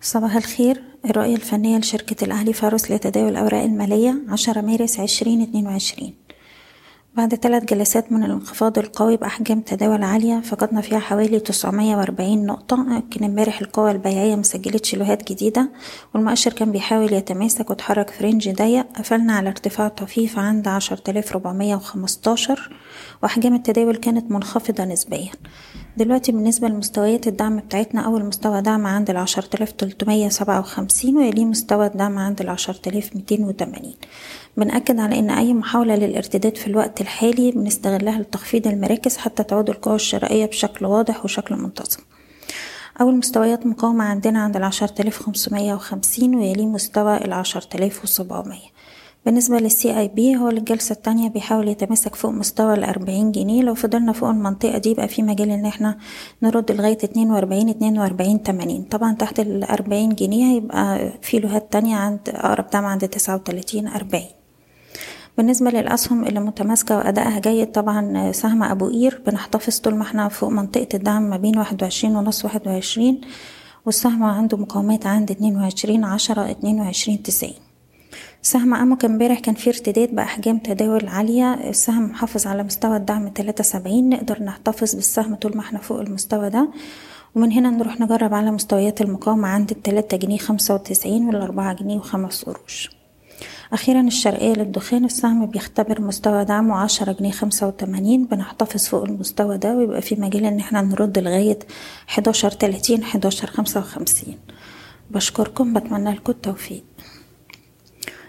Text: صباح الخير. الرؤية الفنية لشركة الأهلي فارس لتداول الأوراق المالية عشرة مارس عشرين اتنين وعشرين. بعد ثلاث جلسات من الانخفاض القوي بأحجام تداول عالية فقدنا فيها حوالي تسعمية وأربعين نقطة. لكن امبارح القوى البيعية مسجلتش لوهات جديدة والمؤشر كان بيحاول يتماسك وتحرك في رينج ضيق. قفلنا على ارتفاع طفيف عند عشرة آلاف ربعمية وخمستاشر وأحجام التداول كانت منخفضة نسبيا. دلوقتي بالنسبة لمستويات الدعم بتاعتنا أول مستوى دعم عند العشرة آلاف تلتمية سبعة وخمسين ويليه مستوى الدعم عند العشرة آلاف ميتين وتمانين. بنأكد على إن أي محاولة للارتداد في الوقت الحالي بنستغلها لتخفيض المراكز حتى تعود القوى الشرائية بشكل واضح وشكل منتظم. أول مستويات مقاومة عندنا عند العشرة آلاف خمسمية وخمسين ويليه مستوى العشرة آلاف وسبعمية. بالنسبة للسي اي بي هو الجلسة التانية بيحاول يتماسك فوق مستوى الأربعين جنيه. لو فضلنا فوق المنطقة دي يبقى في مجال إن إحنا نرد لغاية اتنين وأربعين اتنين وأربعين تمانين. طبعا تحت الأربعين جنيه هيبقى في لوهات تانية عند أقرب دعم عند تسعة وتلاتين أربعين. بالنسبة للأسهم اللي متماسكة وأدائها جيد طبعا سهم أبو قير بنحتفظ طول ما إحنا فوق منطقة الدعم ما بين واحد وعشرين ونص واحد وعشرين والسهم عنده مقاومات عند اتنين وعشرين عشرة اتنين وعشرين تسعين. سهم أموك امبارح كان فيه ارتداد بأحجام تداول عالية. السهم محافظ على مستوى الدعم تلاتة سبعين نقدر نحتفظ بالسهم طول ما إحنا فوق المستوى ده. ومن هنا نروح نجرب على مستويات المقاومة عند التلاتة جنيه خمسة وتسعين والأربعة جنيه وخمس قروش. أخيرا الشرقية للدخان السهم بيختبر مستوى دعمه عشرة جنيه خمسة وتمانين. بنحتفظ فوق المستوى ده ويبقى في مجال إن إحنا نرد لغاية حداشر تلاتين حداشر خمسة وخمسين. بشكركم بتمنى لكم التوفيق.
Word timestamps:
صباح 0.00 0.36
الخير. 0.36 0.82
الرؤية 1.04 1.36
الفنية 1.36 1.78
لشركة 1.78 2.24
الأهلي 2.24 2.52
فارس 2.52 2.90
لتداول 2.90 3.28
الأوراق 3.28 3.62
المالية 3.62 4.22
عشرة 4.28 4.60
مارس 4.60 5.00
عشرين 5.00 5.42
اتنين 5.42 5.66
وعشرين. 5.66 6.14
بعد 7.14 7.34
ثلاث 7.34 7.64
جلسات 7.64 8.12
من 8.12 8.24
الانخفاض 8.24 8.78
القوي 8.78 9.16
بأحجام 9.16 9.60
تداول 9.60 10.02
عالية 10.02 10.40
فقدنا 10.40 10.80
فيها 10.80 10.98
حوالي 10.98 11.40
تسعمية 11.40 11.96
وأربعين 11.96 12.46
نقطة. 12.46 12.86
لكن 12.88 13.24
امبارح 13.24 13.60
القوى 13.60 13.90
البيعية 13.90 14.36
مسجلتش 14.36 14.94
لوهات 14.94 15.32
جديدة 15.32 15.70
والمؤشر 16.14 16.52
كان 16.52 16.72
بيحاول 16.72 17.12
يتماسك 17.12 17.70
وتحرك 17.70 18.10
في 18.10 18.24
رينج 18.24 18.50
ضيق. 18.50 18.86
قفلنا 18.96 19.32
على 19.32 19.48
ارتفاع 19.48 19.88
طفيف 19.88 20.38
عند 20.38 20.68
عشرة 20.68 21.10
آلاف 21.10 21.32
ربعمية 21.32 21.76
وخمستاشر 21.76 22.76
وأحجام 23.22 23.54
التداول 23.54 23.96
كانت 23.96 24.30
منخفضة 24.30 24.84
نسبيا. 24.84 25.30
دلوقتي 25.98 26.32
بالنسبة 26.32 26.68
لمستويات 26.68 27.26
الدعم 27.26 27.56
بتاعتنا 27.56 28.00
أول 28.00 28.24
مستوى 28.24 28.62
دعم 28.62 28.86
عند 28.86 29.10
العشرة 29.10 29.48
آلاف 29.54 29.72
تلتمية 29.72 30.28
سبعة 30.28 30.60
وخمسين 30.60 31.16
ويليه 31.16 31.44
مستوى 31.44 31.86
الدعم 31.86 32.18
عند 32.18 32.40
العشرة 32.40 32.80
آلاف 32.86 33.16
ميتين 33.16 33.44
وتمانين. 33.44 33.94
بنأكد 34.56 35.00
على 35.00 35.18
إن 35.18 35.30
أي 35.30 35.54
محاولة 35.54 35.96
للارتداد 35.96 36.56
في 36.56 36.66
الوقت 36.66 37.00
الحالي 37.00 37.50
بنستغلها 37.50 38.18
لتخفيض 38.18 38.66
المراكز 38.66 39.16
حتى 39.16 39.42
تعود 39.42 39.70
القوى 39.70 39.94
الشرائية 39.94 40.46
بشكل 40.46 40.86
واضح 40.86 41.24
وشكل 41.24 41.56
منتظم. 41.56 42.00
أول 43.00 43.16
مستويات 43.16 43.66
مقاومة 43.66 44.04
عندنا 44.04 44.42
عند 44.42 44.56
العشرة 44.56 44.94
آلاف 45.00 45.22
خمسمية 45.22 45.74
وخمسين 45.74 46.34
ويليه 46.34 46.66
مستوى 46.66 47.16
العشرة 47.16 47.68
آلاف 47.74 48.04
وسبعمية. 48.04 48.77
بالنسبة 49.26 49.58
للسي 49.58 49.98
اي 49.98 50.08
بي 50.08 50.36
هو 50.36 50.48
الجلسة 50.48 50.92
التانية 50.92 51.28
بيحاول 51.28 51.68
يتماسك 51.68 52.14
فوق 52.14 52.30
مستوى 52.30 52.74
الأربعين 52.74 53.32
جنيه. 53.32 53.62
لو 53.62 53.74
فضلنا 53.74 54.12
فوق 54.12 54.28
المنطقة 54.28 54.78
دي 54.78 54.90
يبقى 54.90 55.08
في 55.08 55.22
مجال 55.22 55.50
إن 55.50 55.66
إحنا 55.66 55.98
نرد 56.42 56.72
لغاية 56.72 56.98
اتنين 57.04 57.30
وأربعين 57.30 57.68
اتنين 57.68 57.98
وأربعين 57.98 58.42
تمانين. 58.42 58.82
طبعا 58.82 59.14
تحت 59.14 59.40
الأربعين 59.40 60.14
جنيه 60.14 60.44
هيبقى 60.54 61.12
في 61.22 61.38
لوهات 61.38 61.72
تانية 61.72 61.96
عند 61.96 62.18
أقرب 62.28 62.70
دعم 62.70 62.84
عند 62.84 63.08
تسعة 63.08 63.34
وتلاتين 63.34 63.88
أربعين. 63.88 64.28
بالنسبة 65.38 65.70
للأسهم 65.70 66.24
اللي 66.24 66.40
متماسكة 66.40 66.96
وأدائها 66.96 67.38
جيد 67.38 67.72
طبعا 67.72 68.32
سهم 68.32 68.62
أبو 68.62 68.88
قير 68.88 69.22
بنحتفظ 69.26 69.78
طول 69.78 69.94
ما 69.94 70.02
إحنا 70.02 70.28
فوق 70.28 70.48
منطقة 70.50 70.88
الدعم 70.94 71.22
ما 71.22 71.36
بين 71.36 71.58
واحد 71.58 71.82
وعشرين 71.82 72.16
ونص 72.16 72.44
واحد 72.44 72.68
وعشرين 72.68 73.20
والسهم 73.86 74.22
عنده 74.22 74.56
مقاومات 74.56 75.06
عند 75.06 75.30
اتنين 75.30 75.56
وعشرين 75.56 76.04
عشرة 76.04 76.50
اتنين 76.50 76.80
وعشرين 76.80 77.22
تسعين. 77.22 77.54
سهم 78.42 78.74
أموك 78.74 79.04
امبارح 79.04 79.38
كان 79.40 79.54
فيه 79.54 79.70
ارتداد 79.70 80.14
بأحجام 80.14 80.58
تداول 80.58 81.08
عالية. 81.08 81.54
السهم 81.54 82.02
محافظ 82.10 82.46
على 82.46 82.62
مستوى 82.62 82.96
الدعم 82.96 83.28
تلاتة 83.28 83.64
سبعين 83.64 84.08
نقدر 84.08 84.42
نحتفظ 84.42 84.94
بالسهم 84.94 85.34
طول 85.34 85.56
ما 85.56 85.60
إحنا 85.60 85.78
فوق 85.78 86.00
المستوى 86.00 86.50
ده. 86.50 86.68
ومن 87.34 87.52
هنا 87.52 87.70
نروح 87.70 88.00
نجرب 88.00 88.34
على 88.34 88.50
مستويات 88.50 89.00
المقاومة 89.00 89.48
عند 89.48 89.70
التلاتة 89.70 90.16
جنيه 90.16 90.38
خمسة 90.38 90.74
وتسعين 90.74 91.26
والأربعة 91.26 91.72
جنيه 91.74 91.96
وخمس 91.96 92.44
قروش. 92.44 92.90
أخيرا 93.72 94.00
الشرقية 94.00 94.52
للدخان 94.52 95.04
السهم 95.04 95.46
بيختبر 95.46 96.00
مستوى 96.00 96.44
دعمه 96.44 96.76
عشرة 96.76 97.12
جنيه 97.12 97.30
خمسة 97.30 97.66
وتمانين. 97.66 98.24
بنحتفظ 98.24 98.86
فوق 98.86 99.02
المستوى 99.04 99.58
ده 99.58 99.76
ويبقى 99.76 100.02
في 100.02 100.14
مجال 100.14 100.44
إن 100.44 100.58
إحنا 100.58 100.82
نرد 100.82 101.18
لغاية 101.18 101.58
حداشر 102.06 102.50
تلاتين 102.50 103.04
حداشر 103.04 103.46
خمسة 103.46 103.80
وخمسين. 103.80 104.38
بشكركم 105.10 105.74
بتمنى 105.74 106.10
لكم 106.10 106.32
التوفيق. 106.32 106.84